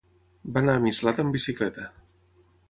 [0.55, 1.87] Va anar a Mislata amb bicicleta.